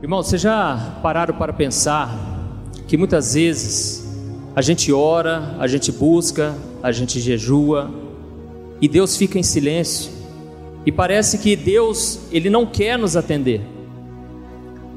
[0.00, 2.16] Irmão, vocês já pararam para pensar
[2.86, 4.08] que muitas vezes
[4.54, 7.90] a gente ora, a gente busca, a gente jejua
[8.80, 10.12] e Deus fica em silêncio
[10.86, 13.60] e parece que Deus ele não quer nos atender.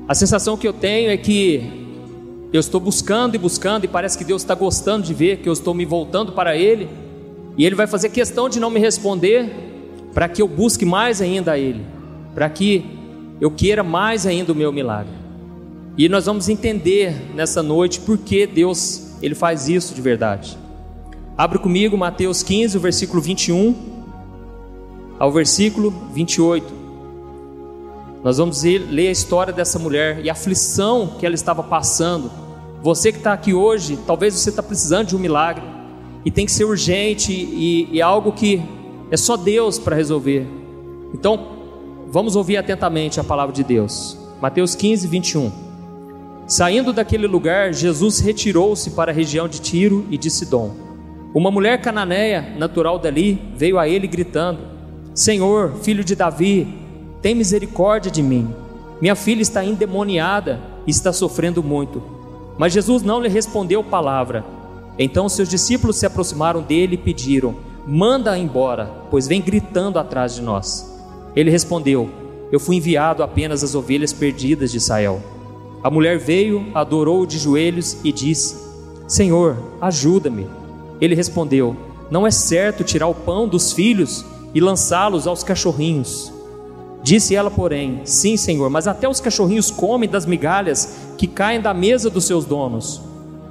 [0.07, 1.63] A sensação que eu tenho é que
[2.53, 5.53] eu estou buscando e buscando e parece que Deus está gostando de ver que eu
[5.53, 6.87] estou me voltando para Ele
[7.57, 9.49] e Ele vai fazer questão de não me responder
[10.13, 11.83] para que eu busque mais ainda a Ele,
[12.35, 13.00] para que
[13.41, 15.11] eu queira mais ainda o meu milagre.
[15.97, 20.55] E nós vamos entender nessa noite por que Deus ele faz isso de verdade.
[21.35, 23.75] Abre comigo Mateus 15, o versículo 21
[25.17, 26.81] ao versículo 28.
[28.23, 32.31] Nós vamos ler a história dessa mulher e a aflição que ela estava passando.
[32.83, 35.63] Você que está aqui hoje, talvez você está precisando de um milagre
[36.23, 38.61] e tem que ser urgente e, e algo que
[39.09, 40.47] é só Deus para resolver.
[41.13, 41.50] Então,
[42.11, 44.17] Vamos ouvir atentamente a palavra de Deus.
[44.41, 45.49] Mateus 15, 21.
[46.45, 50.71] Saindo daquele lugar, Jesus retirou-se para a região de Tiro e de Sidom.
[51.33, 54.59] Uma mulher cananeia, natural dali, veio a ele gritando:
[55.15, 56.67] Senhor, filho de Davi,
[57.21, 58.53] tem misericórdia de mim.
[58.99, 62.03] Minha filha está endemoniada e está sofrendo muito.
[62.57, 64.43] Mas Jesus não lhe respondeu palavra.
[64.99, 67.55] Então seus discípulos se aproximaram dele e pediram:
[67.87, 70.91] Manda-a embora, pois vem gritando atrás de nós.
[71.35, 72.09] Ele respondeu:
[72.51, 75.21] Eu fui enviado apenas às ovelhas perdidas de Israel.
[75.83, 78.55] A mulher veio, adorou de joelhos e disse:
[79.07, 80.47] Senhor, ajuda-me.
[80.99, 81.75] Ele respondeu:
[82.09, 86.31] Não é certo tirar o pão dos filhos e lançá-los aos cachorrinhos.
[87.03, 91.73] Disse ela, porém: Sim, Senhor, mas até os cachorrinhos comem das migalhas que caem da
[91.73, 93.01] mesa dos seus donos.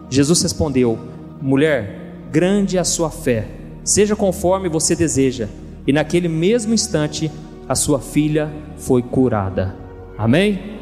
[0.08, 0.98] Jesus respondeu:
[1.40, 3.48] Mulher, grande é a sua fé,
[3.82, 5.48] seja conforme você deseja.
[5.86, 7.30] E naquele mesmo instante
[7.70, 9.76] a sua filha foi curada.
[10.18, 10.80] Amém?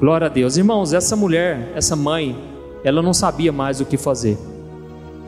[0.00, 0.56] Glória a Deus.
[0.56, 2.36] Irmãos, essa mulher, essa mãe,
[2.82, 4.36] ela não sabia mais o que fazer.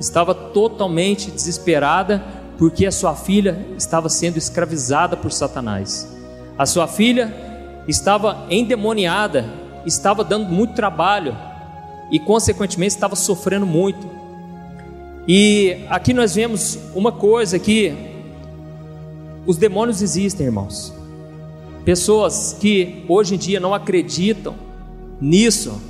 [0.00, 2.24] Estava totalmente desesperada
[2.58, 6.12] porque a sua filha estava sendo escravizada por Satanás.
[6.58, 7.32] A sua filha
[7.86, 9.44] estava endemoniada,
[9.86, 11.36] estava dando muito trabalho
[12.10, 14.10] e, consequentemente, estava sofrendo muito.
[15.28, 17.94] E aqui nós vemos uma coisa que
[19.46, 20.95] os demônios existem, irmãos.
[21.86, 24.56] Pessoas que hoje em dia não acreditam
[25.20, 25.80] nisso,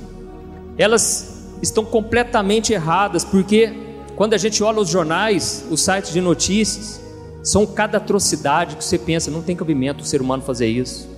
[0.77, 3.73] elas estão completamente erradas, porque
[4.15, 7.01] quando a gente olha os jornais, os sites de notícias,
[7.41, 11.09] são cada atrocidade que você pensa, não tem cabimento o ser humano fazer isso.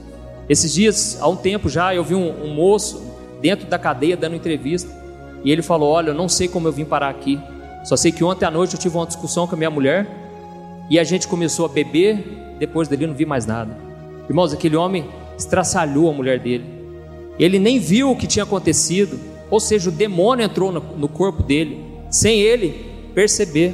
[0.47, 3.03] Esses dias, há um tempo já, eu vi um, um moço
[3.41, 4.90] dentro da cadeia dando entrevista,
[5.44, 7.38] e ele falou: Olha, eu não sei como eu vim parar aqui,
[7.84, 10.07] só sei que ontem à noite eu tive uma discussão com a minha mulher,
[10.90, 13.89] e a gente começou a beber, depois dali não vi mais nada.
[14.29, 15.06] Irmãos, aquele homem
[15.38, 16.63] estraçalhou a mulher dele.
[17.40, 19.19] Ele nem viu o que tinha acontecido,
[19.50, 22.85] ou seja, o demônio entrou no, no corpo dele, sem ele
[23.16, 23.73] perceber.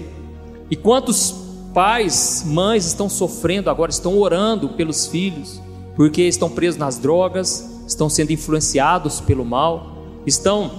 [0.71, 1.35] E quantos
[1.73, 5.61] pais, mães estão sofrendo agora, estão orando pelos filhos,
[5.95, 10.72] porque estão presos nas drogas, estão sendo influenciados pelo mal, estão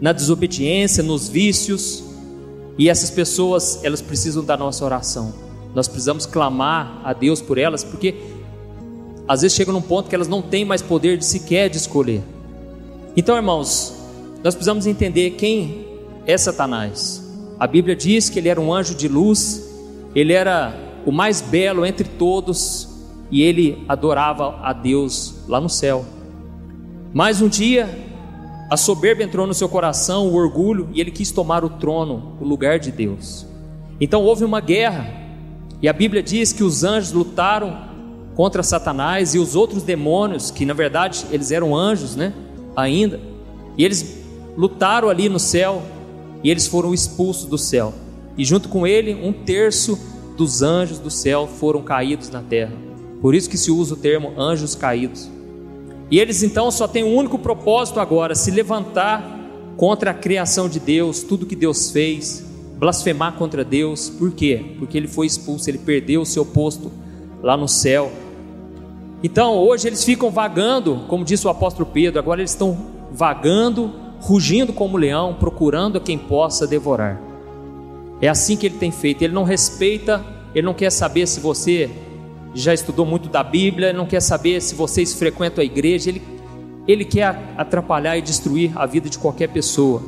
[0.00, 2.04] na desobediência, nos vícios,
[2.76, 5.32] e essas pessoas, elas precisam da nossa oração.
[5.74, 8.14] Nós precisamos clamar a Deus por elas, porque
[9.26, 12.22] às vezes chega num ponto que elas não têm mais poder de sequer de escolher.
[13.16, 13.94] Então, irmãos,
[14.42, 15.86] nós precisamos entender quem
[16.26, 17.22] é Satanás.
[17.58, 19.70] A Bíblia diz que ele era um anjo de luz,
[20.14, 20.74] ele era
[21.06, 22.88] o mais belo entre todos
[23.30, 26.04] e ele adorava a Deus lá no céu.
[27.12, 27.88] Mas um dia,
[28.70, 32.44] a soberba entrou no seu coração, o orgulho, e ele quis tomar o trono, o
[32.44, 33.46] lugar de Deus.
[34.00, 35.06] Então houve uma guerra,
[35.80, 37.93] e a Bíblia diz que os anjos lutaram
[38.34, 42.32] contra Satanás e os outros demônios, que na verdade eles eram anjos, né?
[42.76, 43.20] Ainda.
[43.76, 44.22] E eles
[44.56, 45.82] lutaram ali no céu
[46.42, 47.94] e eles foram expulsos do céu.
[48.36, 49.98] E junto com ele, um terço
[50.36, 52.72] dos anjos do céu foram caídos na terra.
[53.20, 55.30] Por isso que se usa o termo anjos caídos.
[56.10, 59.40] E eles então só têm um único propósito agora: se levantar
[59.76, 62.44] contra a criação de Deus, tudo que Deus fez,
[62.76, 64.10] blasfemar contra Deus.
[64.10, 64.74] Por quê?
[64.78, 66.92] Porque ele foi expulso, ele perdeu o seu posto
[67.42, 68.10] lá no céu.
[69.24, 72.76] Então, hoje eles ficam vagando, como disse o apóstolo Pedro, agora eles estão
[73.10, 73.90] vagando,
[74.20, 77.18] rugindo como leão, procurando a quem possa devorar.
[78.20, 79.22] É assim que ele tem feito.
[79.22, 80.22] Ele não respeita,
[80.54, 81.90] ele não quer saber se você
[82.52, 86.22] já estudou muito da Bíblia, ele não quer saber se vocês frequentam a igreja, ele,
[86.86, 90.02] ele quer atrapalhar e destruir a vida de qualquer pessoa.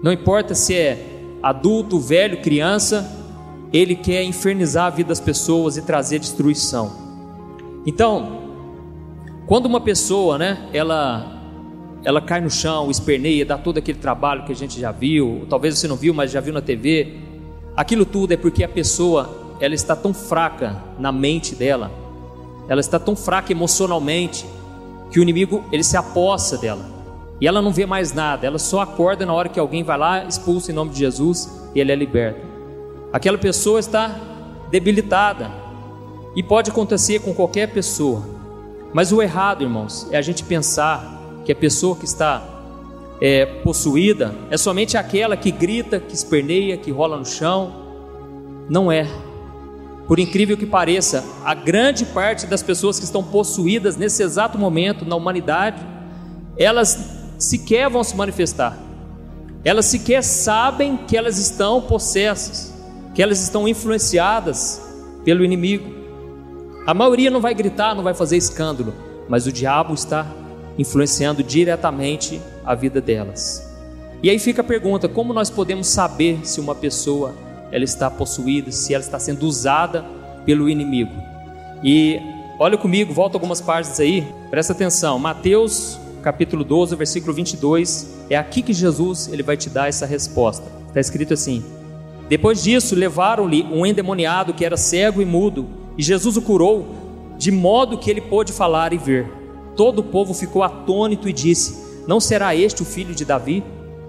[0.00, 1.06] Não importa se é
[1.42, 3.04] adulto, velho, criança,
[3.72, 6.92] ele quer infernizar a vida das pessoas e trazer destruição.
[7.84, 8.39] Então,
[9.50, 11.26] quando uma pessoa, né, ela
[12.04, 15.76] ela cai no chão, esperneia, dá todo aquele trabalho que a gente já viu, talvez
[15.76, 17.16] você não viu, mas já viu na TV.
[17.76, 21.90] Aquilo tudo é porque a pessoa, ela está tão fraca na mente dela,
[22.68, 24.46] ela está tão fraca emocionalmente,
[25.10, 26.86] que o inimigo, ele se apossa dela.
[27.40, 30.24] E ela não vê mais nada, ela só acorda na hora que alguém vai lá,
[30.26, 32.40] expulsa em nome de Jesus e ela é liberta.
[33.12, 34.16] Aquela pessoa está
[34.70, 35.50] debilitada.
[36.36, 38.38] E pode acontecer com qualquer pessoa.
[38.92, 42.42] Mas o errado, irmãos, é a gente pensar que a pessoa que está
[43.20, 47.72] é, possuída é somente aquela que grita, que esperneia, que rola no chão.
[48.68, 49.06] Não é.
[50.06, 55.04] Por incrível que pareça, a grande parte das pessoas que estão possuídas nesse exato momento
[55.04, 55.86] na humanidade,
[56.56, 56.98] elas
[57.38, 58.76] sequer vão se manifestar.
[59.64, 62.74] Elas sequer sabem que elas estão possessas,
[63.14, 64.82] que elas estão influenciadas
[65.24, 65.99] pelo inimigo.
[66.86, 68.94] A maioria não vai gritar, não vai fazer escândalo,
[69.28, 70.26] mas o diabo está
[70.78, 73.68] influenciando diretamente a vida delas.
[74.22, 77.34] E aí fica a pergunta: como nós podemos saber se uma pessoa
[77.70, 80.04] ela está possuída, se ela está sendo usada
[80.44, 81.12] pelo inimigo?
[81.84, 82.18] E
[82.58, 85.18] olha comigo, volta algumas partes aí, presta atenção.
[85.18, 90.66] Mateus capítulo 12, versículo 22, é aqui que Jesus ele vai te dar essa resposta.
[90.88, 91.64] Está escrito assim:
[92.28, 96.86] Depois disso, levaram-lhe um endemoniado que era cego e mudo, e Jesus o curou,
[97.36, 99.30] de modo que ele pôde falar e ver.
[99.76, 101.76] Todo o povo ficou atônito e disse:
[102.08, 103.62] Não será este o filho de Davi?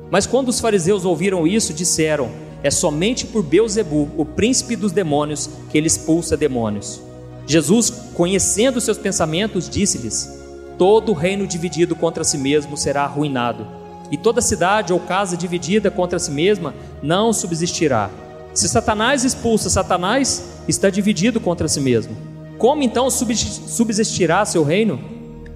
[0.10, 2.32] Mas quando os fariseus ouviram isso, disseram:
[2.64, 7.02] É somente por Beuzebu, o príncipe dos demônios, que ele expulsa demônios.
[7.46, 10.30] Jesus, conhecendo seus pensamentos, disse-lhes:
[10.78, 13.68] Todo reino dividido contra si mesmo será arruinado,
[14.10, 16.74] e toda cidade ou casa dividida contra si mesma
[17.04, 18.10] não subsistirá.
[18.54, 22.16] Se Satanás expulsa Satanás, está dividido contra si mesmo.
[22.58, 25.00] Como então subsistirá seu reino?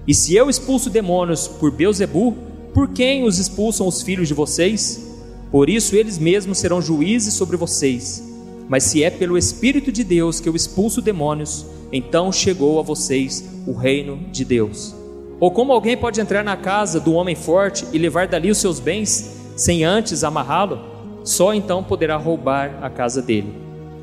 [0.08, 2.34] E se eu expulso demônios por Beuzebu,
[2.72, 5.14] por quem os expulsam os filhos de vocês?
[5.50, 8.22] Por isso eles mesmos serão juízes sobre vocês.
[8.68, 13.44] Mas se é pelo Espírito de Deus que eu expulso demônios, então chegou a vocês
[13.66, 14.94] o reino de Deus.
[15.38, 18.80] Ou como alguém pode entrar na casa do homem forte e levar dali os seus
[18.80, 20.95] bens sem antes amarrá-lo?
[21.26, 23.52] Só então poderá roubar a casa dele.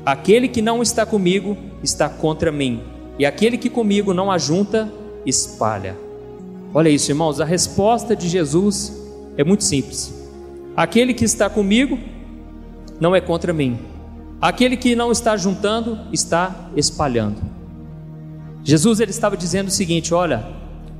[0.04, 2.82] Aquele que não está comigo está contra mim,
[3.18, 4.92] e aquele que comigo não ajunta,
[5.24, 5.96] espalha.
[6.74, 8.92] Olha isso, irmãos, a resposta de Jesus
[9.38, 10.12] é muito simples.
[10.76, 11.98] Aquele que está comigo
[13.00, 13.78] não é contra mim.
[14.38, 17.40] Aquele que não está juntando está espalhando.
[18.62, 20.46] Jesus ele estava dizendo o seguinte: olha,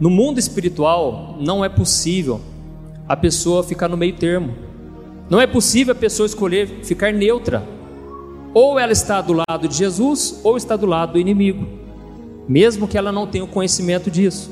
[0.00, 2.40] no mundo espiritual, não é possível
[3.06, 4.54] a pessoa ficar no meio termo.
[5.28, 7.62] Não é possível a pessoa escolher ficar neutra.
[8.52, 11.66] Ou ela está do lado de Jesus, ou está do lado do inimigo,
[12.48, 14.50] mesmo que ela não tenha o conhecimento disso.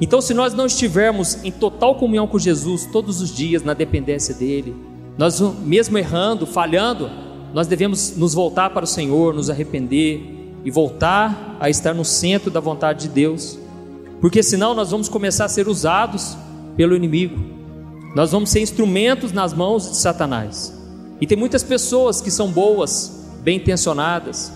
[0.00, 4.34] Então, se nós não estivermos em total comunhão com Jesus todos os dias, na dependência
[4.34, 4.74] dEle,
[5.16, 7.10] nós, mesmo errando, falhando,
[7.54, 10.20] nós devemos nos voltar para o Senhor, nos arrepender
[10.64, 13.58] e voltar a estar no centro da vontade de Deus
[14.20, 16.36] porque senão nós vamos começar a ser usados
[16.76, 17.57] pelo inimigo,
[18.14, 20.74] nós vamos ser instrumentos nas mãos de Satanás.
[21.20, 24.52] E tem muitas pessoas que são boas, bem intencionadas,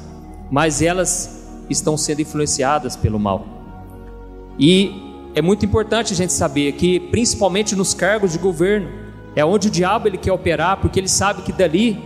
[0.50, 3.46] mas elas estão sendo influenciadas pelo mal.
[4.58, 4.92] E
[5.34, 8.88] é muito importante a gente saber que, principalmente nos cargos de governo,
[9.34, 11.98] é onde o diabo ele quer operar, porque ele sabe que dali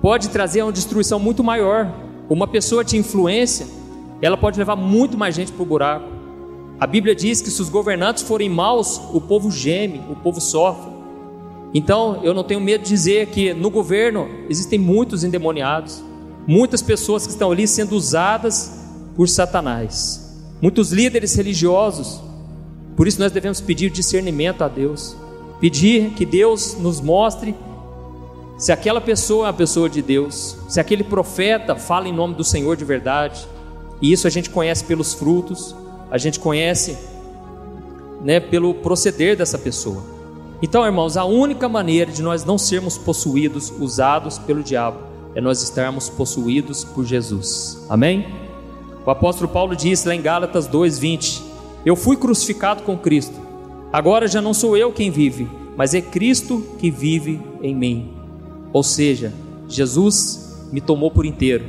[0.00, 1.90] pode trazer uma destruição muito maior.
[2.28, 3.66] Uma pessoa de influência,
[4.20, 6.17] ela pode levar muito mais gente para o buraco.
[6.80, 10.92] A Bíblia diz que se os governantes forem maus, o povo geme, o povo sofre.
[11.74, 16.02] Então, eu não tenho medo de dizer que no governo existem muitos endemoniados,
[16.46, 18.80] muitas pessoas que estão ali sendo usadas
[19.16, 22.20] por Satanás, muitos líderes religiosos.
[22.96, 25.16] Por isso, nós devemos pedir discernimento a Deus,
[25.60, 27.56] pedir que Deus nos mostre
[28.56, 32.44] se aquela pessoa é a pessoa de Deus, se aquele profeta fala em nome do
[32.44, 33.46] Senhor de verdade,
[34.00, 35.74] e isso a gente conhece pelos frutos
[36.10, 36.96] a gente conhece
[38.22, 40.02] né, pelo proceder dessa pessoa.
[40.60, 44.98] Então, irmãos, a única maneira de nós não sermos possuídos, usados pelo diabo,
[45.34, 47.86] é nós estarmos possuídos por Jesus.
[47.88, 48.26] Amém?
[49.06, 51.42] O apóstolo Paulo diz lá em Gálatas 2:20:
[51.84, 53.38] Eu fui crucificado com Cristo.
[53.92, 58.12] Agora já não sou eu quem vive, mas é Cristo que vive em mim.
[58.72, 59.32] Ou seja,
[59.68, 61.64] Jesus me tomou por inteiro.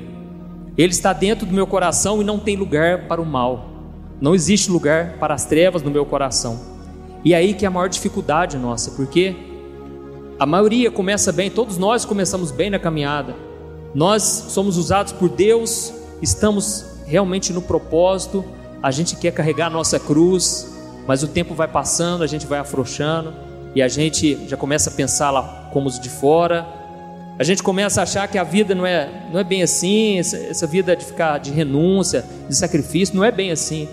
[0.77, 3.78] Ele está dentro do meu coração e não tem lugar para o mal.
[4.21, 6.59] Não existe lugar para as trevas no meu coração.
[7.23, 9.35] E é aí que é a maior dificuldade nossa, porque
[10.39, 13.35] a maioria começa bem, todos nós começamos bem na caminhada.
[13.93, 18.45] Nós somos usados por Deus, estamos realmente no propósito,
[18.81, 20.73] a gente quer carregar a nossa cruz,
[21.07, 23.33] mas o tempo vai passando, a gente vai afrouxando
[23.75, 26.67] e a gente já começa a pensar lá como os de fora.
[27.37, 30.37] A gente começa a achar que a vida não é, não é bem assim, essa,
[30.37, 33.87] essa vida de ficar de renúncia, de sacrifício, não é bem assim.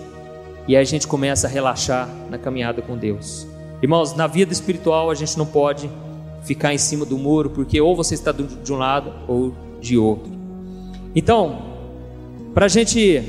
[0.67, 3.47] E aí a gente começa a relaxar na caminhada com Deus.
[3.81, 5.89] Irmãos, na vida espiritual a gente não pode
[6.43, 10.31] ficar em cima do muro, porque ou você está de um lado ou de outro.
[11.15, 11.61] Então,
[12.53, 13.23] para a gente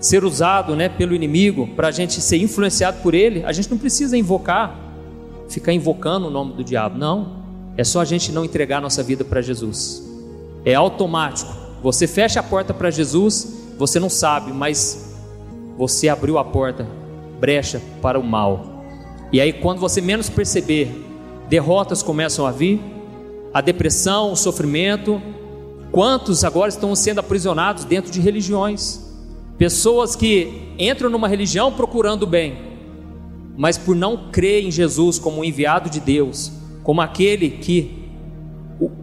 [0.00, 3.78] ser usado né, pelo inimigo, para a gente ser influenciado por ele, a gente não
[3.78, 4.78] precisa invocar,
[5.48, 7.38] ficar invocando o nome do diabo, não.
[7.76, 10.02] É só a gente não entregar nossa vida para Jesus.
[10.64, 11.52] É automático.
[11.82, 15.07] Você fecha a porta para Jesus, você não sabe, mas
[15.78, 16.84] você abriu a porta,
[17.38, 18.84] brecha para o mal.
[19.32, 20.92] E aí, quando você menos perceber,
[21.48, 22.80] derrotas começam a vir,
[23.54, 25.22] a depressão, o sofrimento.
[25.92, 29.06] Quantos agora estão sendo aprisionados dentro de religiões?
[29.56, 32.58] Pessoas que entram numa religião procurando o bem,
[33.56, 38.10] mas por não crer em Jesus como enviado de Deus, como aquele que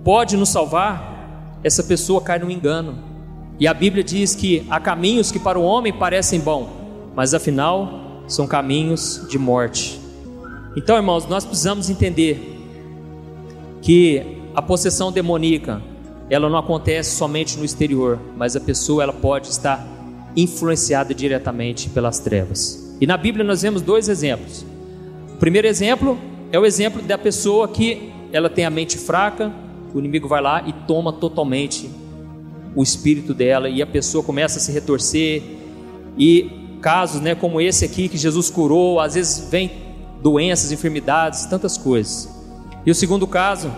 [0.03, 3.14] pode nos salvar, essa pessoa cai no engano.
[3.59, 6.67] E a Bíblia diz que há caminhos que para o homem parecem bons,
[7.15, 9.99] mas afinal são caminhos de morte.
[10.75, 12.55] Então, irmãos, nós precisamos entender
[13.81, 15.81] que a possessão demoníaca,
[16.29, 19.85] ela não acontece somente no exterior, mas a pessoa ela pode estar
[20.35, 22.97] influenciada diretamente pelas trevas.
[22.99, 24.65] E na Bíblia nós vemos dois exemplos.
[25.33, 26.17] O primeiro exemplo
[26.51, 29.51] é o exemplo da pessoa que ela tem a mente fraca,
[29.93, 31.89] o inimigo vai lá e toma totalmente
[32.75, 35.41] o espírito dela e a pessoa começa a se retorcer
[36.17, 39.71] e casos, né, como esse aqui que Jesus curou, às vezes vem
[40.21, 42.29] doenças, enfermidades, tantas coisas.
[42.85, 43.71] E o segundo caso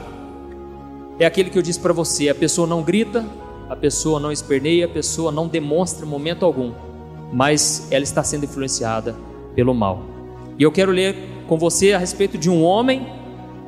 [1.19, 3.25] é aquele que eu disse para você: a pessoa não grita,
[3.69, 6.73] a pessoa não esperneia, a pessoa não demonstra momento algum,
[7.31, 9.15] mas ela está sendo influenciada
[9.55, 10.03] pelo mal.
[10.59, 11.15] E eu quero ler
[11.47, 13.07] com você a respeito de um homem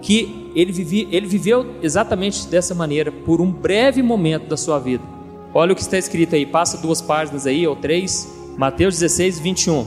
[0.01, 5.03] que ele, vivia, ele viveu exatamente dessa maneira por um breve momento da sua vida.
[5.53, 9.85] Olha o que está escrito aí, passa duas páginas aí, ou três, Mateus 16, 21.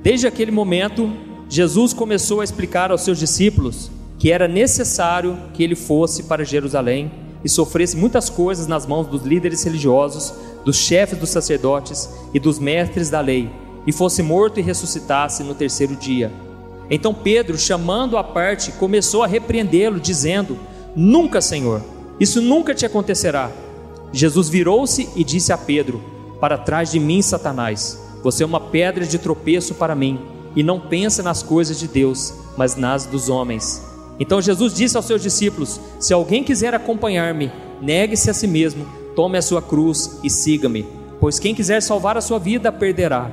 [0.00, 1.12] Desde aquele momento,
[1.48, 7.10] Jesus começou a explicar aos seus discípulos que era necessário que ele fosse para Jerusalém
[7.44, 10.32] e sofresse muitas coisas nas mãos dos líderes religiosos,
[10.64, 13.50] dos chefes dos sacerdotes e dos mestres da lei,
[13.86, 16.32] e fosse morto e ressuscitasse no terceiro dia.
[16.88, 20.56] Então Pedro, chamando-o à parte, começou a repreendê-lo, dizendo:
[20.94, 21.82] Nunca, Senhor,
[22.18, 23.50] isso nunca te acontecerá.
[24.12, 26.02] Jesus virou-se e disse a Pedro:
[26.40, 30.18] Para trás de mim, Satanás, você é uma pedra de tropeço para mim
[30.54, 33.84] e não pensa nas coisas de Deus, mas nas dos homens.
[34.18, 39.36] Então Jesus disse aos seus discípulos: Se alguém quiser acompanhar-me, negue-se a si mesmo, tome
[39.36, 40.86] a sua cruz e siga-me.
[41.20, 43.30] Pois quem quiser salvar a sua vida, perderá.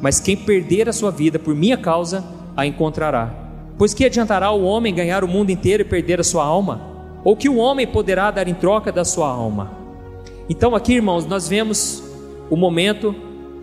[0.00, 2.24] Mas quem perder a sua vida por minha causa,
[2.56, 3.34] a encontrará.
[3.78, 6.80] Pois que adiantará o homem ganhar o mundo inteiro e perder a sua alma?
[7.24, 9.81] Ou que o homem poderá dar em troca da sua alma?
[10.48, 12.02] Então, aqui, irmãos, nós vemos
[12.50, 13.14] o momento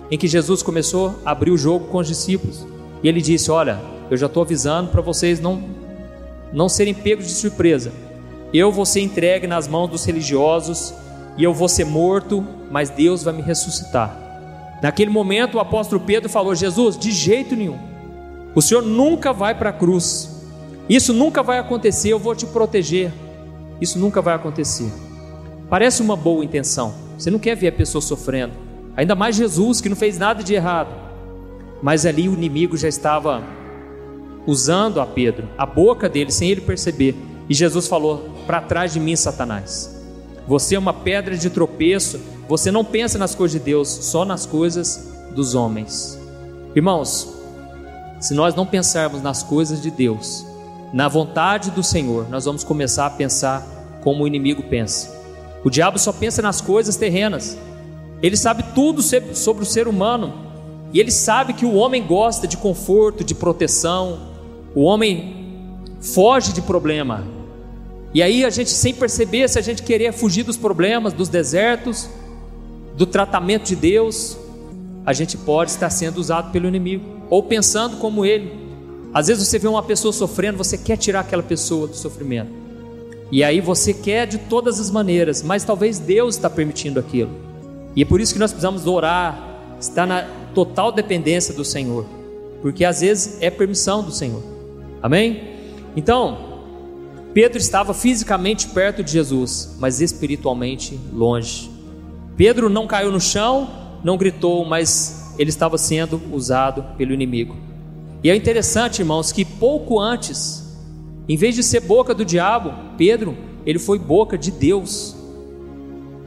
[0.10, 2.66] em que Jesus começou a abrir o jogo com os discípulos.
[3.04, 5.64] E ele disse: Olha, eu já estou avisando para vocês não,
[6.52, 7.92] não serem pegos de surpresa.
[8.54, 10.94] Eu vou ser entregue nas mãos dos religiosos
[11.38, 14.80] e eu vou ser morto, mas Deus vai me ressuscitar.
[14.82, 17.78] Naquele momento, o apóstolo Pedro falou: Jesus, de jeito nenhum,
[18.56, 20.44] o Senhor nunca vai para a cruz,
[20.90, 23.12] isso nunca vai acontecer, eu vou te proteger.
[23.80, 24.92] Isso nunca vai acontecer.
[25.70, 28.54] Parece uma boa intenção, você não quer ver a pessoa sofrendo,
[28.96, 30.90] ainda mais Jesus que não fez nada de errado.
[31.82, 33.44] Mas ali o inimigo já estava
[34.46, 37.16] usando a Pedro, a boca dele, sem ele perceber.
[37.48, 39.96] E Jesus falou: Para trás de mim, Satanás.
[40.48, 42.20] Você é uma pedra de tropeço.
[42.48, 46.20] Você não pensa nas coisas de Deus, só nas coisas dos homens.
[46.76, 47.32] Irmãos,
[48.20, 50.46] se nós não pensarmos nas coisas de Deus,
[50.92, 53.66] na vontade do Senhor, nós vamos começar a pensar
[54.02, 55.19] como o inimigo pensa.
[55.63, 57.58] O diabo só pensa nas coisas terrenas.
[58.22, 60.34] Ele sabe tudo sobre o ser humano,
[60.94, 64.20] e ele sabe que o homem gosta de conforto, de proteção,
[64.75, 67.24] o homem foge de problema.
[68.13, 72.10] E aí a gente, sem perceber, se a gente querer fugir dos problemas, dos desertos,
[72.98, 74.38] do tratamento de Deus,
[75.06, 78.51] a gente pode estar sendo usado pelo inimigo, ou pensando como ele.
[79.13, 82.51] Às vezes você vê uma pessoa sofrendo, você quer tirar aquela pessoa do sofrimento.
[83.32, 87.32] E aí você quer de todas as maneiras, mas talvez Deus está permitindo aquilo.
[87.96, 92.06] E é por isso que nós precisamos orar, estar na total dependência do Senhor,
[92.62, 94.44] porque às vezes é permissão do Senhor.
[95.02, 95.60] Amém?
[95.96, 96.50] Então,
[97.34, 101.70] Pedro estava fisicamente perto de Jesus, mas espiritualmente longe.
[102.36, 103.70] Pedro não caiu no chão,
[104.04, 107.56] não gritou, mas ele estava sendo usado pelo inimigo.
[108.24, 110.69] E é interessante, irmãos, que pouco antes,
[111.30, 115.16] em vez de ser boca do diabo, Pedro, ele foi boca de Deus.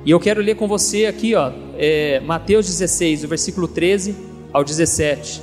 [0.07, 4.15] E eu quero ler com você aqui, ó, é, Mateus 16, o versículo 13
[4.53, 5.43] ao 17.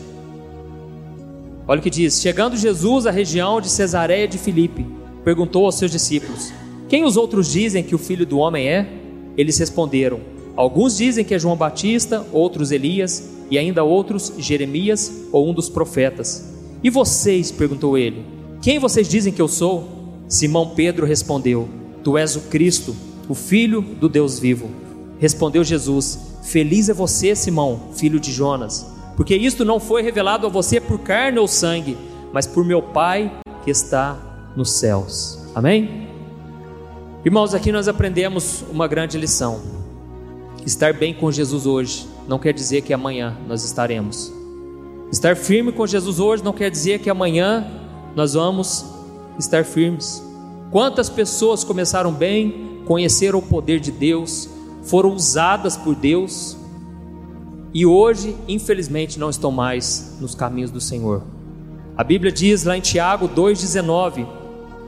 [1.68, 4.86] Olha o que diz: Chegando Jesus à região de Cesareia de Filipe,
[5.26, 6.54] perguntou aos seus discípulos:
[6.88, 8.88] Quem os outros dizem que o filho do homem é?
[9.36, 10.22] Eles responderam:
[10.56, 15.68] Alguns dizem que é João Batista, outros Elias, e ainda outros Jeremias ou um dos
[15.68, 16.50] profetas.
[16.82, 17.52] E vocês?
[17.52, 19.88] perguntou ele: Quem vocês dizem que eu sou?
[20.28, 21.70] Simão Pedro respondeu:
[22.04, 22.96] Tu és o Cristo
[23.30, 24.70] o Filho do Deus vivo.
[25.20, 30.50] Respondeu Jesus: Feliz é você, Simão, filho de Jonas, porque isto não foi revelado a
[30.50, 31.96] você por carne ou sangue,
[32.34, 33.32] mas por meu Pai
[33.64, 34.18] que está
[34.56, 35.40] nos céus.
[35.54, 36.10] Amém?
[37.24, 39.62] Irmãos, aqui nós aprendemos uma grande lição.
[40.66, 44.34] Estar bem com Jesus hoje não quer dizer que amanhã nós estaremos.
[45.12, 47.79] Estar firme com Jesus hoje não quer dizer que amanhã
[48.16, 48.86] nós vamos
[49.38, 50.24] estar firmes.
[50.72, 54.50] Quantas pessoas começaram bem conheceram o poder de Deus,
[54.82, 56.58] foram usadas por Deus
[57.72, 61.22] e hoje, infelizmente, não estão mais nos caminhos do Senhor.
[61.96, 64.26] A Bíblia diz lá em Tiago 2,19: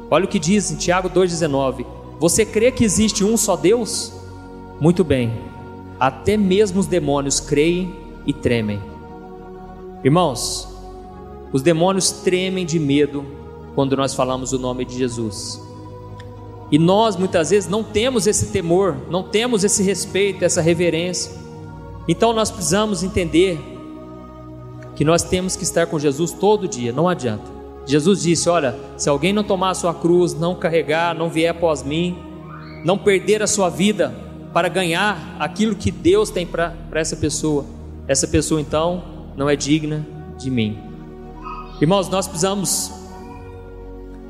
[0.10, 1.86] olha o que diz em Tiago 2,19:
[2.20, 4.12] Você crê que existe um só Deus?
[4.80, 5.32] Muito bem,
[6.00, 8.82] até mesmo os demônios creem e tremem.
[10.04, 10.68] Irmãos,
[11.52, 13.26] os demônios tremem de medo
[13.76, 15.62] quando nós falamos o nome de Jesus.
[16.72, 21.32] E nós muitas vezes não temos esse temor, não temos esse respeito, essa reverência.
[22.08, 23.60] Então nós precisamos entender
[24.96, 27.44] que nós temos que estar com Jesus todo dia, não adianta.
[27.86, 31.84] Jesus disse: Olha, se alguém não tomar a sua cruz, não carregar, não vier após
[31.84, 32.18] mim,
[32.86, 34.14] não perder a sua vida
[34.54, 37.66] para ganhar aquilo que Deus tem para essa pessoa,
[38.08, 39.04] essa pessoa então
[39.36, 40.06] não é digna
[40.38, 40.91] de mim.
[41.82, 42.92] Irmãos, nós precisamos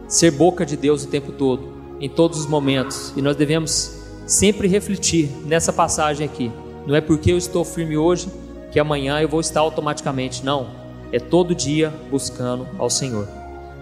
[0.07, 3.91] ser boca de Deus o tempo todo em todos os momentos e nós devemos
[4.25, 6.49] sempre refletir nessa passagem aqui.
[6.87, 8.29] Não é porque eu estou firme hoje
[8.71, 10.69] que amanhã eu vou estar automaticamente, não.
[11.11, 13.27] É todo dia buscando ao Senhor.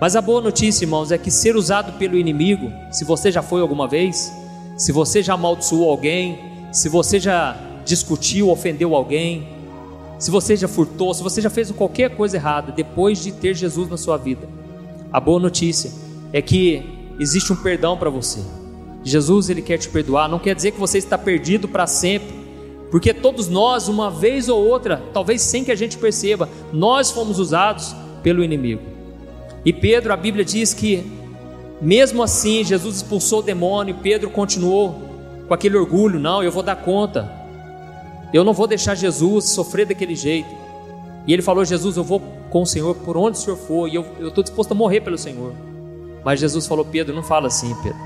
[0.02, 3.62] Mas a boa notícia, irmãos, é que ser usado pelo inimigo, se você já foi
[3.62, 4.34] alguma vez,
[4.76, 6.40] se você já amaldiçoou alguém,
[6.72, 7.56] se você já
[7.86, 9.48] discutiu, ofendeu alguém,
[10.20, 13.90] se você já furtou, se você já fez qualquer coisa errada depois de ter Jesus
[13.90, 14.48] na sua vida,
[15.12, 15.92] a boa notícia
[16.34, 16.84] é que
[17.18, 18.42] existe um perdão para você.
[19.02, 22.38] Jesus ele quer te perdoar, não quer dizer que você está perdido para sempre,
[22.92, 27.40] porque todos nós, uma vez ou outra, talvez sem que a gente perceba, nós fomos
[27.40, 28.82] usados pelo inimigo.
[29.64, 31.10] E Pedro, a Bíblia diz que,
[31.82, 35.00] mesmo assim, Jesus expulsou o demônio, Pedro continuou
[35.48, 37.39] com aquele orgulho: não, eu vou dar conta,
[38.34, 40.50] eu não vou deixar Jesus sofrer daquele jeito.
[41.28, 43.96] E ele falou: Jesus, eu vou com o Senhor por onde o Senhor for, e
[43.96, 45.54] eu estou disposto a morrer pelo Senhor.
[46.24, 48.00] Mas Jesus falou: Pedro, não fala assim, Pedro.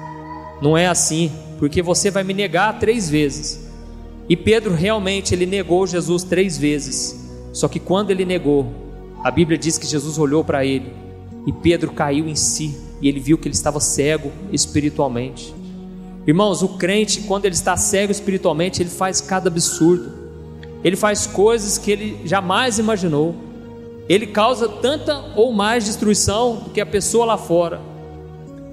[0.61, 3.67] Não é assim, porque você vai me negar três vezes.
[4.29, 7.19] E Pedro realmente ele negou Jesus três vezes.
[7.51, 8.67] Só que quando ele negou,
[9.23, 10.91] a Bíblia diz que Jesus olhou para ele
[11.45, 15.53] e Pedro caiu em si e ele viu que ele estava cego espiritualmente.
[16.25, 20.11] Irmãos, o crente, quando ele está cego espiritualmente, ele faz cada absurdo.
[20.83, 23.35] Ele faz coisas que ele jamais imaginou.
[24.07, 27.81] Ele causa tanta ou mais destruição do que a pessoa lá fora.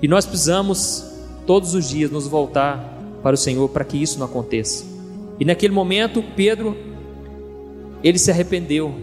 [0.03, 1.05] E nós precisamos
[1.47, 4.85] todos os dias nos voltar para o Senhor para que isso não aconteça.
[5.39, 6.77] E naquele momento, Pedro,
[8.03, 8.95] ele se arrependeu.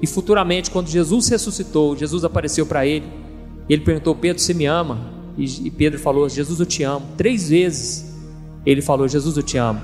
[0.00, 3.06] E futuramente, quando Jesus ressuscitou, Jesus apareceu para ele.
[3.68, 5.21] Ele perguntou: Pedro, você me ama?
[5.36, 7.06] E Pedro falou: Jesus, eu te amo.
[7.16, 8.12] Três vezes
[8.64, 9.80] ele falou: Jesus, eu te amo.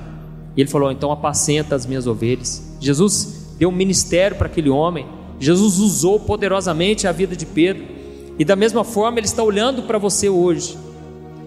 [0.57, 2.77] E ele falou: então apacenta as minhas ovelhas.
[2.81, 5.07] Jesus deu um ministério para aquele homem.
[5.41, 7.85] Jesus usou poderosamente a vida de Pedro.
[8.39, 10.79] E da mesma forma, Ele está olhando para você hoje.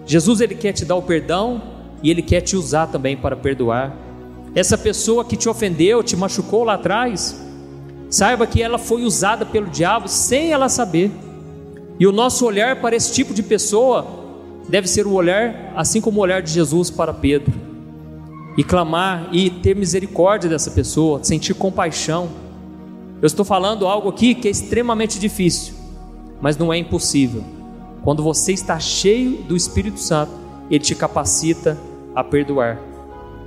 [0.06, 1.62] Jesus, Ele quer te dar o perdão
[2.02, 3.96] e Ele quer te usar também para perdoar.
[4.54, 7.40] Essa pessoa que te ofendeu, te machucou lá atrás,
[8.10, 11.10] saiba que ela foi usada pelo diabo sem ela saber.
[11.98, 14.06] E o nosso olhar para esse tipo de pessoa
[14.68, 17.52] deve ser o olhar, assim como o olhar de Jesus para Pedro,
[18.56, 22.28] e clamar e ter misericórdia dessa pessoa, sentir compaixão.
[23.20, 25.74] Eu estou falando algo aqui que é extremamente difícil,
[26.40, 27.44] mas não é impossível.
[28.02, 30.32] Quando você está cheio do Espírito Santo,
[30.70, 31.78] ele te capacita
[32.14, 32.78] a perdoar.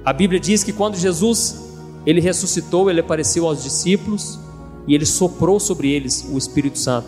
[0.03, 1.65] A Bíblia diz que quando Jesus
[2.05, 4.39] ele ressuscitou, ele apareceu aos discípulos
[4.87, 7.07] e ele soprou sobre eles o Espírito Santo.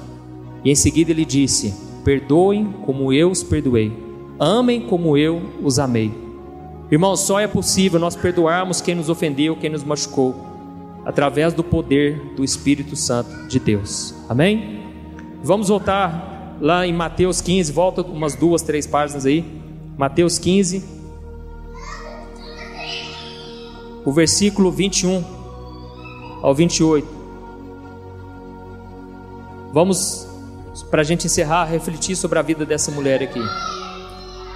[0.67, 3.89] E em seguida ele disse: Perdoem como eu os perdoei,
[4.37, 6.11] amem como eu os amei.
[6.91, 10.35] Irmãos, só é possível nós perdoarmos quem nos ofendeu, quem nos machucou,
[11.05, 14.13] através do poder do Espírito Santo de Deus.
[14.27, 14.81] Amém?
[15.41, 19.45] Vamos voltar lá em Mateus 15, volta umas duas, três páginas aí.
[19.97, 20.83] Mateus 15,
[24.03, 25.23] o versículo 21
[26.41, 27.07] ao 28.
[29.71, 30.26] Vamos,
[30.89, 33.41] para a gente encerrar, refletir sobre a vida dessa mulher aqui.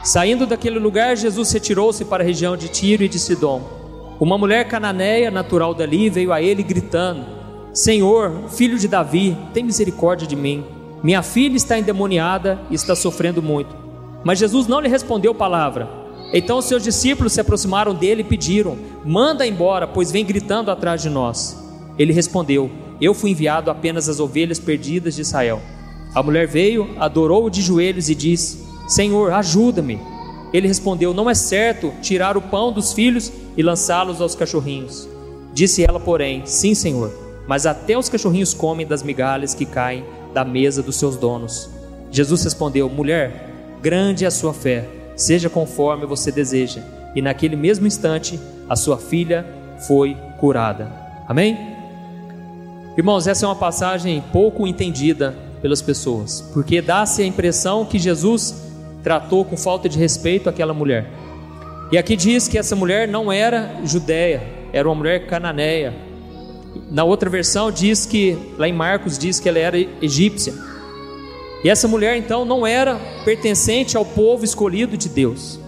[0.04, 3.62] Saindo daquele lugar, Jesus retirou-se para a região de Tiro e de Sidom.
[4.20, 7.26] Uma mulher cananeia, natural dali, veio a ele gritando:
[7.74, 10.63] Senhor, filho de Davi, tem misericórdia de mim.
[11.04, 13.76] Minha filha está endemoniada e está sofrendo muito.
[14.24, 15.89] Mas Jesus não lhe respondeu palavra.
[16.34, 21.02] Então os seus discípulos se aproximaram dele e pediram: Manda embora, pois vem gritando atrás
[21.02, 21.58] de nós.
[21.98, 25.62] Ele respondeu: Eu fui enviado apenas às ovelhas perdidas de Israel.
[26.13, 30.00] A mulher veio, adorou-o de joelhos e disse: Senhor, ajuda-me.
[30.54, 35.08] Ele respondeu: Não é certo tirar o pão dos filhos e lançá-los aos cachorrinhos.
[35.54, 37.13] Disse ela, porém: Sim, Senhor,
[37.47, 41.69] mas até os cachorrinhos comem das migalhas que caem da mesa dos seus donos.
[42.12, 43.50] Jesus respondeu: Mulher,
[43.82, 46.82] grande é a sua fé, seja conforme você deseja.
[47.15, 49.45] E naquele mesmo instante, a sua filha
[49.88, 50.91] foi curada.
[51.28, 51.58] Amém?
[52.97, 58.56] Irmãos, essa é uma passagem pouco entendida pelas pessoas, porque dá-se a impressão que Jesus
[59.04, 61.10] tratou com falta de respeito aquela mulher.
[61.91, 65.93] E aqui diz que essa mulher não era judeia, era uma mulher cananeia.
[66.89, 70.54] Na outra versão diz que, lá em Marcos, diz que ela era egípcia.
[71.63, 75.60] E essa mulher então não era pertencente ao povo escolhido de Deus.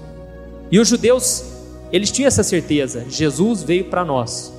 [0.71, 1.43] E os judeus,
[1.91, 4.51] eles tinham essa certeza: Jesus veio para nós.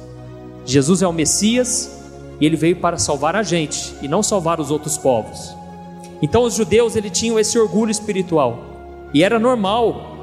[0.66, 1.93] Jesus é o Messias
[2.40, 5.55] e ele veio para salvar a gente e não salvar os outros povos.
[6.20, 8.59] Então os judeus ele tinham esse orgulho espiritual.
[9.12, 10.16] E era normal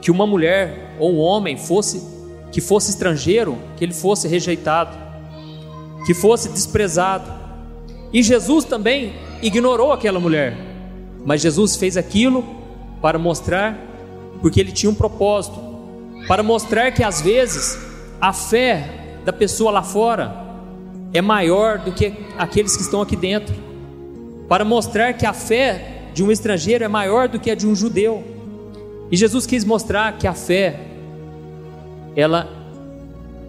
[0.00, 2.12] que uma mulher ou um homem fosse
[2.52, 4.96] que fosse estrangeiro, que ele fosse rejeitado,
[6.06, 7.28] que fosse desprezado.
[8.12, 10.56] E Jesus também ignorou aquela mulher.
[11.24, 12.44] Mas Jesus fez aquilo
[13.02, 13.76] para mostrar
[14.40, 15.58] porque ele tinha um propósito,
[16.28, 17.76] para mostrar que às vezes
[18.20, 20.43] a fé da pessoa lá fora
[21.14, 23.54] é maior do que aqueles que estão aqui dentro
[24.48, 27.74] para mostrar que a fé de um estrangeiro é maior do que a de um
[27.74, 28.22] judeu.
[29.10, 30.80] E Jesus quis mostrar que a fé
[32.16, 32.48] ela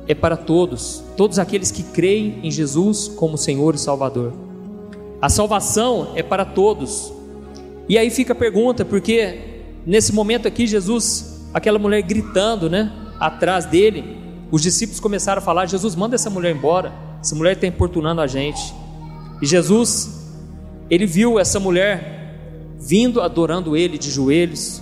[0.08, 4.34] é para todos, todos aqueles que creem em Jesus como Senhor e Salvador.
[5.20, 7.12] A salvação é para todos.
[7.90, 9.40] E aí fica a pergunta, porque
[9.86, 15.66] nesse momento aqui Jesus, aquela mulher gritando, né, atrás dele, os discípulos começaram a falar:
[15.66, 16.94] Jesus, manda essa mulher embora.
[17.22, 18.74] Essa mulher está importunando a gente.
[19.42, 20.26] E Jesus
[20.90, 22.16] ele viu essa mulher
[22.80, 24.82] vindo adorando ele de joelhos,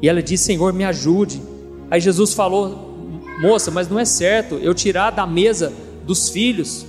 [0.00, 1.42] e ela disse: Senhor, me ajude.
[1.90, 5.72] Aí Jesus falou: Moça, mas não é certo eu tirar da mesa
[6.06, 6.86] dos filhos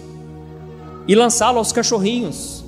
[1.07, 2.63] e lançá-lo aos cachorrinhos.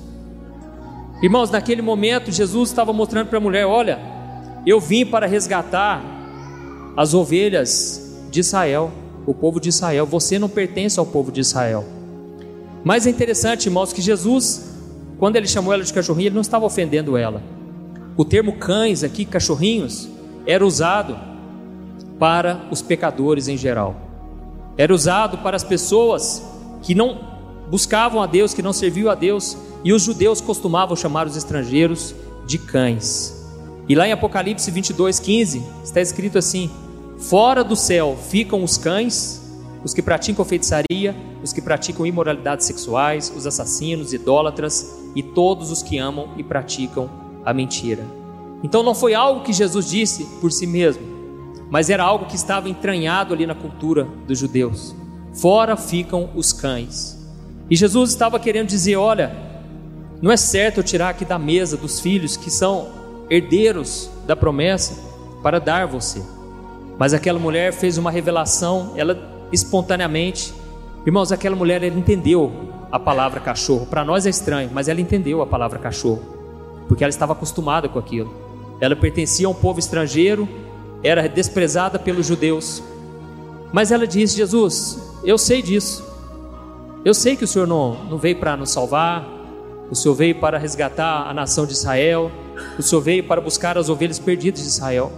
[1.22, 3.98] Irmãos, naquele momento Jesus estava mostrando para a mulher: Olha,
[4.66, 6.02] eu vim para resgatar
[6.96, 8.90] as ovelhas de Israel,
[9.30, 10.06] o povo de Israel.
[10.06, 11.84] Você não pertence ao povo de Israel.
[12.84, 14.68] Mas é interessante, irmãos, que Jesus
[15.18, 17.42] quando ele chamou ela de cachorrinho, ele não estava ofendendo ela.
[18.16, 20.08] O termo cães aqui, cachorrinhos,
[20.46, 21.18] era usado
[22.18, 23.96] para os pecadores em geral.
[24.76, 26.42] Era usado para as pessoas
[26.82, 27.18] que não
[27.68, 32.14] buscavam a Deus, que não serviam a Deus, e os judeus costumavam chamar os estrangeiros
[32.46, 33.34] de cães.
[33.88, 36.70] E lá em Apocalipse 22, 15, está escrito assim:
[37.18, 39.42] Fora do céu ficam os cães,
[39.82, 45.82] os que praticam feitiçaria, os que praticam imoralidades sexuais, os assassinos, idólatras e todos os
[45.82, 47.10] que amam e praticam
[47.44, 48.04] a mentira.
[48.62, 51.02] Então não foi algo que Jesus disse por si mesmo,
[51.70, 54.94] mas era algo que estava entranhado ali na cultura dos judeus.
[55.32, 57.18] Fora ficam os cães.
[57.68, 59.34] E Jesus estava querendo dizer: olha,
[60.22, 62.88] não é certo eu tirar aqui da mesa dos filhos que são
[63.28, 64.94] herdeiros da promessa
[65.42, 66.22] para dar você.
[66.98, 69.16] Mas aquela mulher fez uma revelação, ela
[69.52, 70.52] espontaneamente
[71.08, 72.52] Irmãos, aquela mulher ela entendeu
[72.92, 73.86] a palavra cachorro.
[73.86, 76.20] Para nós é estranho, mas ela entendeu a palavra cachorro,
[76.86, 78.30] porque ela estava acostumada com aquilo.
[78.78, 80.46] Ela pertencia a um povo estrangeiro,
[81.02, 82.82] era desprezada pelos judeus.
[83.72, 86.06] Mas ela disse: Jesus, eu sei disso.
[87.04, 89.26] Eu sei que o Senhor não, não veio para nos salvar,
[89.90, 92.30] o Senhor veio para resgatar a nação de Israel,
[92.78, 95.10] o Senhor veio para buscar as ovelhas perdidas de Israel.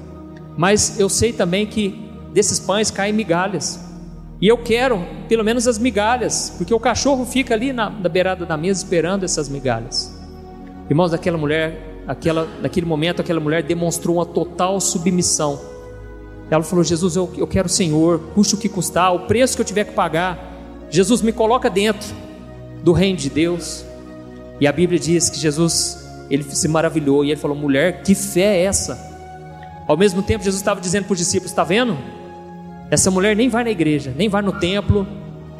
[0.61, 1.99] Mas eu sei também que
[2.35, 3.81] desses pães caem migalhas.
[4.43, 8.45] E eu quero pelo menos as migalhas, porque o cachorro fica ali na, na beirada
[8.45, 10.15] da mesa esperando essas migalhas.
[10.91, 15.59] Irmãos, aquela mulher, aquela, naquele momento, aquela mulher demonstrou uma total submissão.
[16.51, 19.63] Ela falou: Jesus, eu, eu quero o Senhor, custe o que custar, o preço que
[19.63, 20.39] eu tiver que pagar.
[20.91, 22.15] Jesus, me coloca dentro
[22.85, 23.83] do reino de Deus.
[24.61, 28.59] E a Bíblia diz que Jesus, ele se maravilhou e ele falou: mulher, que fé
[28.59, 29.10] é essa?
[29.91, 31.99] Ao mesmo tempo, Jesus estava dizendo para os discípulos: está vendo?
[32.93, 35.05] Essa mulher nem vai na igreja, nem vai no templo,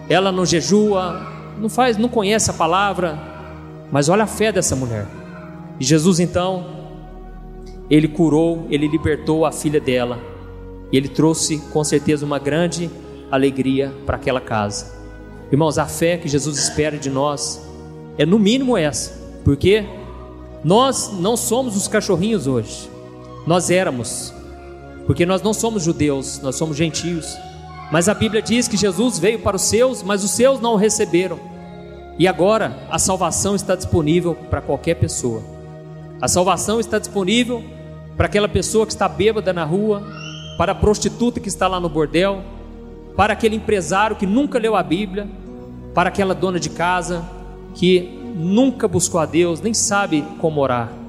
[0.09, 1.27] ela não jejua,
[1.59, 3.19] não faz, não conhece a palavra,
[3.91, 5.05] mas olha a fé dessa mulher.
[5.81, 6.65] E Jesus então,
[7.91, 10.17] ele curou, ele libertou a filha dela,
[10.93, 12.89] e ele trouxe com certeza uma grande
[13.33, 14.95] alegria para aquela casa.
[15.51, 17.61] Irmãos, a fé que Jesus espera de nós
[18.17, 19.13] é no mínimo essa,
[19.45, 19.85] porque
[20.63, 22.89] nós não somos os cachorrinhos hoje,
[23.51, 24.33] nós éramos,
[25.07, 27.37] porque nós não somos judeus, nós somos gentios.
[27.91, 30.77] Mas a Bíblia diz que Jesus veio para os seus, mas os seus não o
[30.77, 31.37] receberam.
[32.17, 35.43] E agora a salvação está disponível para qualquer pessoa.
[36.23, 37.61] A salvação está disponível
[38.17, 40.01] para aquela pessoa que está bêbada na rua,
[40.57, 42.45] para a prostituta que está lá no bordel,
[43.17, 45.27] para aquele empresário que nunca leu a Bíblia,
[45.93, 47.29] para aquela dona de casa
[47.75, 51.00] que nunca buscou a Deus, nem sabe como orar.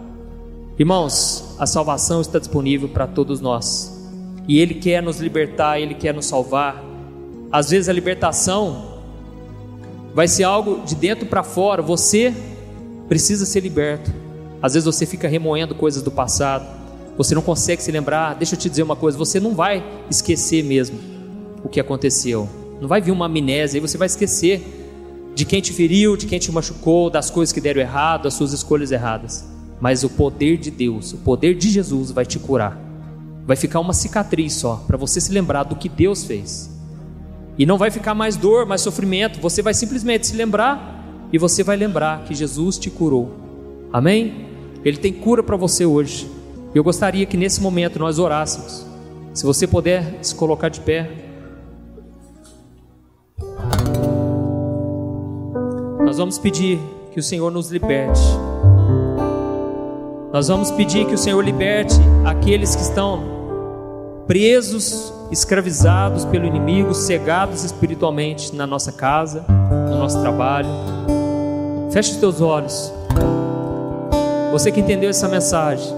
[0.81, 3.95] Irmãos, a salvação está disponível para todos nós.
[4.47, 6.83] E Ele quer nos libertar, Ele quer nos salvar.
[7.51, 8.99] Às vezes a libertação
[10.15, 11.83] vai ser algo de dentro para fora.
[11.83, 12.33] Você
[13.07, 14.11] precisa ser liberto.
[14.59, 16.65] Às vezes você fica remoendo coisas do passado.
[17.15, 18.33] Você não consegue se lembrar.
[18.33, 20.97] Deixa eu te dizer uma coisa: você não vai esquecer mesmo
[21.63, 22.49] o que aconteceu.
[22.81, 24.63] Não vai vir uma amnésia e você vai esquecer
[25.35, 28.51] de quem te feriu, de quem te machucou, das coisas que deram errado, das suas
[28.51, 29.60] escolhas erradas.
[29.81, 32.91] Mas o poder de Deus, o poder de Jesus vai te curar
[33.45, 36.69] vai ficar uma cicatriz só, para você se lembrar do que Deus fez.
[37.57, 41.63] E não vai ficar mais dor, mais sofrimento, você vai simplesmente se lembrar e você
[41.63, 43.35] vai lembrar que Jesus te curou.
[43.91, 44.47] Amém?
[44.85, 46.29] Ele tem cura para você hoje.
[46.73, 48.85] Eu gostaria que nesse momento nós orássemos.
[49.33, 51.09] Se você puder se colocar de pé.
[56.05, 56.79] Nós vamos pedir
[57.13, 58.21] que o Senhor nos liberte.
[60.33, 63.21] Nós vamos pedir que o Senhor liberte aqueles que estão
[64.25, 69.43] presos, escravizados pelo inimigo, cegados espiritualmente na nossa casa,
[69.89, 70.69] no nosso trabalho.
[71.91, 72.93] Feche os teus olhos.
[74.53, 75.93] Você que entendeu essa mensagem,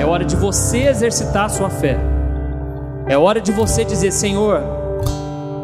[0.00, 1.98] é hora de você exercitar a sua fé.
[3.06, 4.62] É hora de você dizer: Senhor,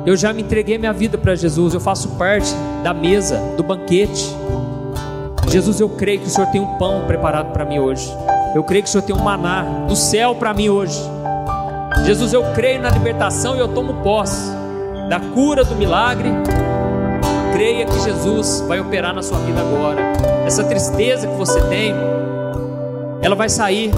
[0.04, 4.36] eu já me entreguei minha vida para Jesus, eu faço parte da mesa, do banquete.
[5.54, 8.12] Jesus, eu creio que o Senhor tem um pão preparado para mim hoje.
[8.56, 11.00] Eu creio que o Senhor tem um maná do céu para mim hoje.
[12.04, 14.50] Jesus, eu creio na libertação e eu tomo posse
[15.08, 16.28] da cura do milagre.
[17.52, 20.00] Creia que Jesus vai operar na sua vida agora.
[20.44, 21.94] Essa tristeza que você tem,
[23.22, 23.92] ela vai sair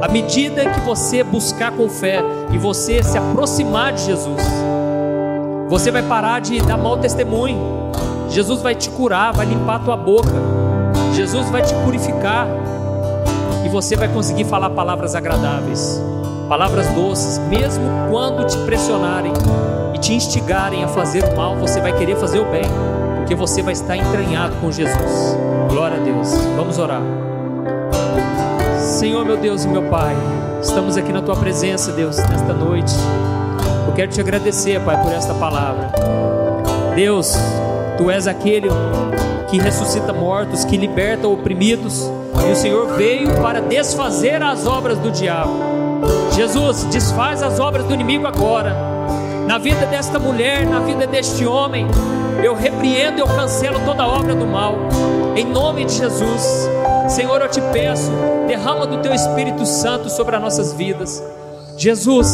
[0.00, 2.20] à medida que você buscar com fé
[2.54, 4.42] e você se aproximar de Jesus.
[5.68, 7.92] Você vai parar de dar mau testemunho.
[8.30, 10.65] Jesus vai te curar, vai limpar a tua boca.
[11.16, 12.46] Jesus vai te purificar
[13.64, 15.98] e você vai conseguir falar palavras agradáveis,
[16.46, 19.32] palavras doces, mesmo quando te pressionarem
[19.94, 22.64] e te instigarem a fazer o mal, você vai querer fazer o bem,
[23.16, 25.38] porque você vai estar entranhado com Jesus.
[25.70, 26.34] Glória a Deus.
[26.54, 27.00] Vamos orar.
[28.78, 30.14] Senhor, meu Deus e meu Pai,
[30.60, 32.94] estamos aqui na tua presença, Deus, nesta noite.
[33.86, 35.90] Eu quero te agradecer, Pai, por esta palavra.
[36.94, 37.34] Deus,
[37.96, 38.68] tu és aquele
[39.48, 42.10] que ressuscita mortos, que liberta oprimidos,
[42.46, 45.52] e o Senhor veio para desfazer as obras do diabo.
[46.32, 48.74] Jesus, desfaz as obras do inimigo agora,
[49.46, 51.86] na vida desta mulher, na vida deste homem.
[52.42, 54.74] Eu repreendo, eu cancelo toda obra do mal,
[55.36, 56.68] em nome de Jesus.
[57.08, 58.10] Senhor, eu te peço,
[58.46, 61.22] derrama do teu Espírito Santo sobre as nossas vidas.
[61.78, 62.28] Jesus,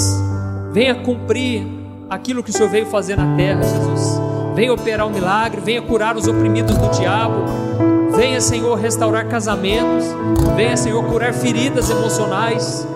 [0.73, 1.67] venha cumprir
[2.09, 6.17] aquilo que o Senhor veio fazer na terra, Jesus venha operar um milagre, venha curar
[6.17, 7.45] os oprimidos do diabo,
[8.17, 10.05] venha, Senhor, restaurar casamentos,
[10.55, 12.87] venha, Senhor, curar feridas emocionais.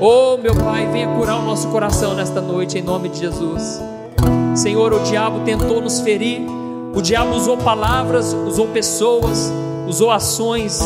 [0.00, 3.80] Oh, meu Pai, venha curar o nosso coração nesta noite, em nome de Jesus.
[4.54, 6.42] Senhor, o diabo tentou nos ferir,
[6.94, 9.52] o diabo usou palavras, usou pessoas,
[9.86, 10.80] usou ações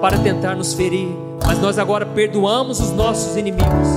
[0.00, 1.08] para tentar nos ferir,
[1.46, 3.88] mas nós agora perdoamos os nossos inimigos,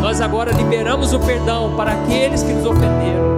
[0.00, 3.37] nós agora liberamos o perdão para aqueles que nos ofenderam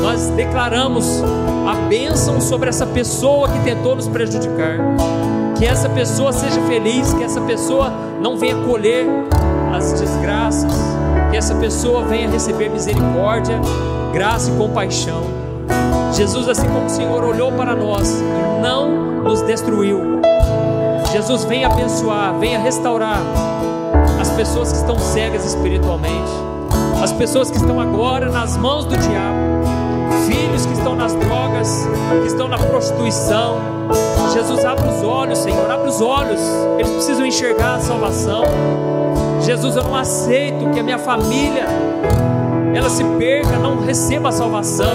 [0.00, 1.22] nós declaramos
[1.68, 4.78] a bênção sobre essa pessoa que tentou nos prejudicar.
[5.56, 9.06] Que essa pessoa seja feliz, que essa pessoa não venha colher
[9.76, 10.72] as desgraças,
[11.30, 13.60] que essa pessoa venha receber misericórdia,
[14.12, 15.22] graça e compaixão.
[16.14, 20.20] Jesus, assim como o Senhor olhou para nós e não nos destruiu,
[21.12, 23.20] Jesus venha abençoar, venha restaurar
[24.20, 26.30] as pessoas que estão cegas espiritualmente,
[27.02, 29.59] as pessoas que estão agora nas mãos do diabo
[30.26, 31.88] filhos que estão nas drogas,
[32.22, 33.58] que estão na prostituição,
[34.32, 36.40] Jesus, abre os olhos, Senhor, abre os olhos.
[36.78, 38.44] Eles precisam enxergar a salvação.
[39.42, 41.66] Jesus, eu não aceito que a minha família
[42.72, 44.86] ela se perca, não receba a salvação.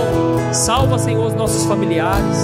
[0.53, 2.37] Salva, Senhor, os nossos familiares.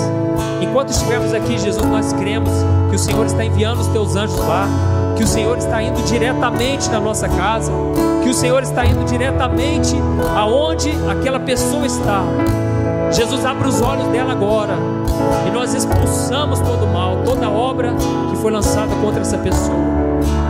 [0.61, 2.51] Enquanto estivermos aqui, Jesus, nós cremos
[2.89, 4.67] que o Senhor está enviando os teus anjos lá,
[5.15, 7.71] que o Senhor está indo diretamente na nossa casa,
[8.21, 9.95] que o Senhor está indo diretamente
[10.35, 12.23] aonde aquela pessoa está.
[13.11, 14.73] Jesus abre os olhos dela agora
[15.47, 17.93] e nós expulsamos todo mal, toda obra
[18.29, 19.77] que foi lançada contra essa pessoa.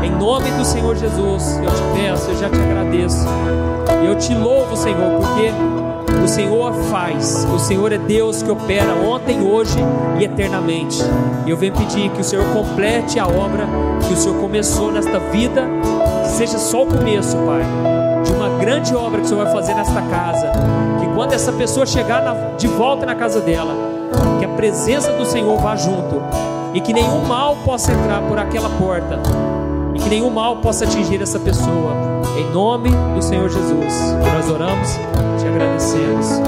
[0.04, 3.26] Em nome do Senhor Jesus, eu te peço, eu já te agradeço.
[4.04, 5.52] E eu te louvo, Senhor, porque
[6.24, 9.78] o Senhor faz, o Senhor é Deus que opera ontem, hoje
[10.20, 11.00] e eternamente.
[11.46, 13.68] E eu venho pedir que o Senhor complete a obra
[14.08, 15.68] que o Senhor começou nesta vida,
[16.48, 17.62] seja só o começo, Pai,
[18.24, 20.52] de uma grande obra que o Senhor vai fazer nesta casa.
[21.00, 23.76] Que quando essa pessoa chegar na, de volta na casa dela,
[24.40, 26.20] que a presença do Senhor vá junto
[26.74, 29.20] e que nenhum mal possa entrar por aquela porta
[29.94, 31.94] e que nenhum mal possa atingir essa pessoa.
[32.36, 33.94] Em nome do Senhor Jesus,
[34.34, 34.94] nós oramos,
[35.40, 36.42] te agradecemos.